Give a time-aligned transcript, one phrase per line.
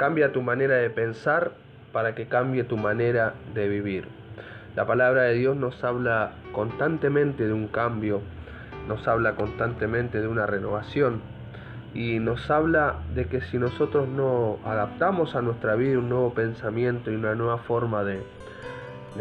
[0.00, 1.50] Cambia tu manera de pensar
[1.92, 4.08] para que cambie tu manera de vivir.
[4.74, 8.22] La palabra de Dios nos habla constantemente de un cambio,
[8.88, 11.20] nos habla constantemente de una renovación
[11.92, 17.10] y nos habla de que si nosotros no adaptamos a nuestra vida un nuevo pensamiento
[17.10, 18.22] y una nueva forma de,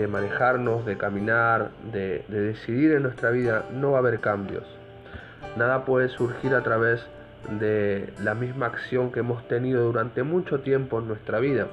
[0.07, 4.63] manejarnos, de caminar, de, de decidir en nuestra vida, no va a haber cambios.
[5.57, 7.18] Nada puede surgir a través de
[8.23, 11.67] la misma acción que hemos tenido durante mucho tiempo en nuestra vida,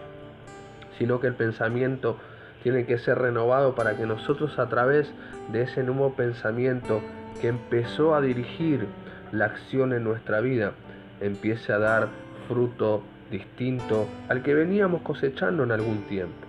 [0.99, 2.17] sino que el pensamiento
[2.63, 5.13] tiene que ser renovado para que nosotros a través
[5.53, 7.01] de ese nuevo pensamiento
[7.41, 8.87] que empezó a dirigir
[9.33, 10.73] la acción en nuestra vida,
[11.21, 12.09] empiece a dar
[12.49, 16.47] fruto distinto al que veníamos cosechando en algún tiempo.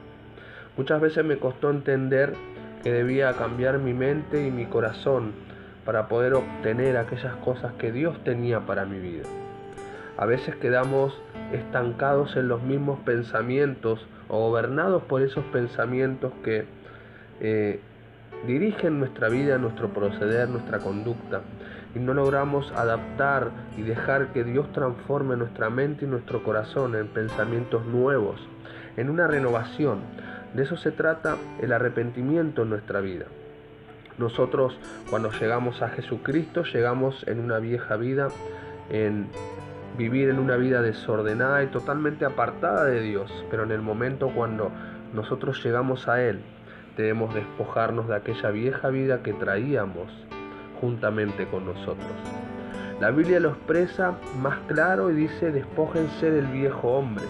[0.77, 2.33] Muchas veces me costó entender
[2.83, 5.33] que debía cambiar mi mente y mi corazón
[5.87, 9.23] para poder obtener aquellas cosas que Dios tenía para mi vida.
[10.17, 11.17] A veces quedamos
[11.53, 16.65] estancados en los mismos pensamientos o gobernados por esos pensamientos que
[17.39, 17.79] eh,
[18.45, 21.39] dirigen nuestra vida, nuestro proceder, nuestra conducta
[21.95, 27.07] y no logramos adaptar y dejar que Dios transforme nuestra mente y nuestro corazón en
[27.07, 28.45] pensamientos nuevos,
[28.97, 29.99] en una renovación.
[30.53, 33.27] De eso se trata el arrepentimiento en nuestra vida.
[34.17, 34.77] Nosotros
[35.09, 38.29] cuando llegamos a Jesucristo llegamos en una vieja vida,
[38.89, 39.27] en
[39.97, 44.71] vivir en una vida desordenada y totalmente apartada de Dios, pero en el momento cuando
[45.13, 46.41] nosotros llegamos a Él,
[46.95, 50.11] debemos despojarnos de aquella vieja vida que traíamos
[50.81, 52.11] juntamente con nosotros.
[52.99, 57.25] La Biblia lo expresa más claro y dice, despójense del viejo hombre,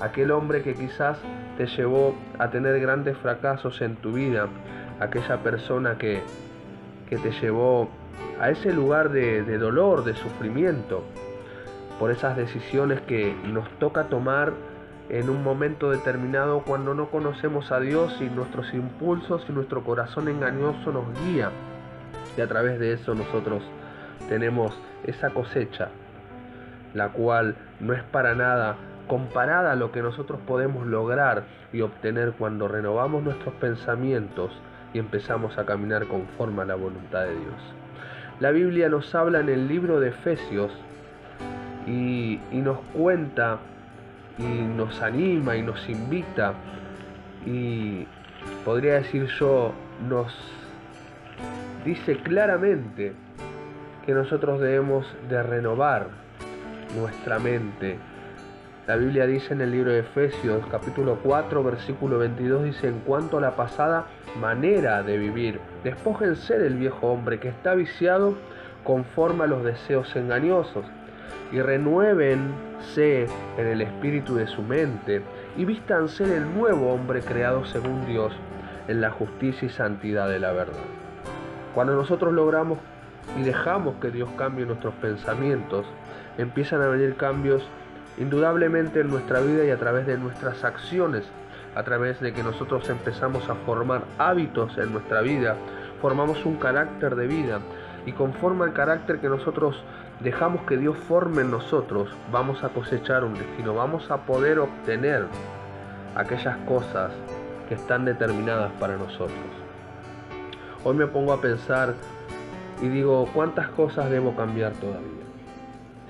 [0.00, 1.18] aquel hombre que quizás
[1.58, 4.48] te llevó a tener grandes fracasos en tu vida,
[5.00, 6.22] aquella persona que,
[7.08, 7.88] que te llevó
[8.40, 11.04] a ese lugar de, de dolor, de sufrimiento,
[11.98, 14.52] por esas decisiones que nos toca tomar
[15.08, 20.28] en un momento determinado cuando no conocemos a Dios y nuestros impulsos y nuestro corazón
[20.28, 21.50] engañoso nos guía.
[22.36, 23.62] Y a través de eso nosotros
[24.28, 25.88] tenemos esa cosecha,
[26.94, 28.76] la cual no es para nada
[29.06, 34.50] comparada a lo que nosotros podemos lograr y obtener cuando renovamos nuestros pensamientos
[34.94, 37.74] y empezamos a caminar conforme a la voluntad de Dios.
[38.40, 40.72] La Biblia nos habla en el libro de Efesios
[41.86, 43.58] y, nos cuenta
[44.38, 46.54] y nos anima y nos invita
[47.44, 48.06] y
[48.64, 49.72] podría decir yo
[50.08, 50.32] nos
[51.84, 53.12] dice claramente
[54.06, 56.08] que nosotros debemos de renovar
[56.96, 57.98] nuestra mente.
[58.86, 63.38] La Biblia dice en el libro de Efesios capítulo 4 versículo 22 dice en cuanto
[63.38, 64.08] a la pasada
[64.38, 68.34] manera de vivir, despójense del viejo hombre que está viciado
[68.84, 70.84] conforme a los deseos engañosos
[71.50, 75.22] y renuévense en el espíritu de su mente
[75.56, 78.34] y vístanse del nuevo hombre creado según Dios
[78.86, 80.74] en la justicia y santidad de la verdad.
[81.74, 82.78] Cuando nosotros logramos
[83.40, 85.86] y dejamos que Dios cambie nuestros pensamientos,
[86.36, 87.66] empiezan a venir cambios
[88.18, 91.24] indudablemente en nuestra vida y a través de nuestras acciones,
[91.74, 95.56] a través de que nosotros empezamos a formar hábitos en nuestra vida,
[96.00, 97.60] formamos un carácter de vida
[98.06, 99.82] y conforme al carácter que nosotros
[100.20, 105.26] dejamos que Dios forme en nosotros, vamos a cosechar un destino, vamos a poder obtener
[106.14, 107.10] aquellas cosas
[107.68, 109.64] que están determinadas para nosotros.
[110.84, 111.94] Hoy me pongo a pensar
[112.82, 115.23] y digo, ¿cuántas cosas debo cambiar todavía?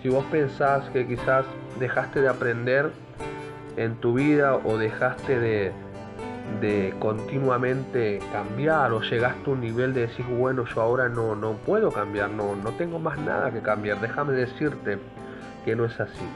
[0.04, 1.46] Si vos pensás que quizás
[1.80, 2.90] dejaste de aprender
[3.78, 5.72] en tu vida o dejaste de,
[6.60, 11.52] de continuamente cambiar o llegaste a un nivel de decir, bueno, yo ahora no, no
[11.52, 14.98] puedo cambiar, no, no tengo más nada que cambiar, déjame decirte
[15.64, 16.26] que no es así.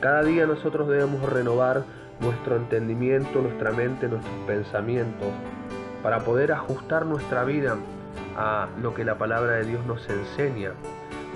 [0.00, 1.84] Cada día nosotros debemos renovar
[2.18, 5.28] nuestro entendimiento, nuestra mente, nuestros pensamientos
[6.02, 7.76] para poder ajustar nuestra vida
[8.38, 10.70] a lo que la palabra de Dios nos enseña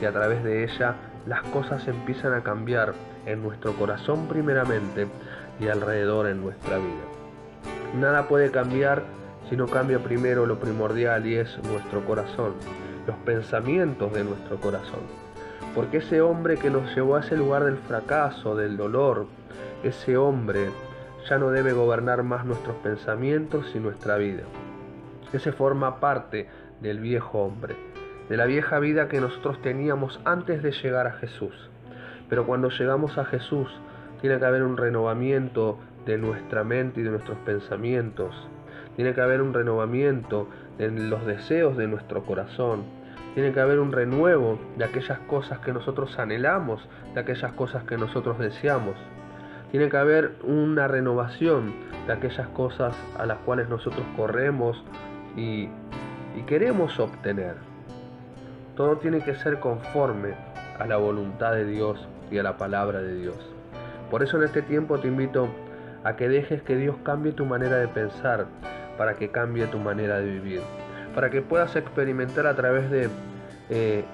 [0.00, 2.94] y a través de ella las cosas empiezan a cambiar
[3.26, 5.08] en nuestro corazón primeramente
[5.58, 7.04] y alrededor en nuestra vida.
[7.98, 9.02] Nada puede cambiar
[9.48, 12.54] si no cambia primero lo primordial y es nuestro corazón,
[13.06, 15.00] los pensamientos de nuestro corazón.
[15.74, 19.26] Porque ese hombre que nos llevó a ese lugar del fracaso, del dolor,
[19.82, 20.70] ese hombre
[21.28, 24.42] ya no debe gobernar más nuestros pensamientos y nuestra vida.
[25.32, 26.48] Ese forma parte
[26.80, 27.76] del viejo hombre,
[28.28, 31.70] de la vieja vida que nosotros teníamos antes de llegar a Jesús.
[32.28, 33.68] Pero cuando llegamos a Jesús,
[34.20, 38.34] tiene que haber un renovamiento de nuestra mente y de nuestros pensamientos.
[38.96, 42.84] Tiene que haber un renovamiento en los deseos de nuestro corazón.
[43.34, 47.98] Tiene que haber un renuevo de aquellas cosas que nosotros anhelamos, de aquellas cosas que
[47.98, 48.96] nosotros deseamos.
[49.70, 51.74] Tiene que haber una renovación
[52.06, 54.82] de aquellas cosas a las cuales nosotros corremos
[55.36, 55.68] y,
[56.34, 57.75] y queremos obtener.
[58.76, 60.34] Todo tiene que ser conforme
[60.78, 63.36] a la voluntad de Dios y a la palabra de Dios.
[64.10, 65.48] Por eso en este tiempo te invito
[66.04, 68.46] a que dejes que Dios cambie tu manera de pensar
[68.98, 70.60] para que cambie tu manera de vivir,
[71.14, 73.08] para que puedas experimentar a través de
[73.70, 74.04] eh,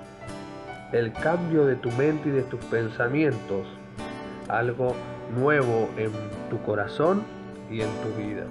[0.93, 3.67] el cambio de tu mente y de tus pensamientos
[4.49, 4.95] algo
[5.37, 6.13] nuevo en
[6.51, 7.25] tu corazón
[7.71, 8.45] y en tu vida.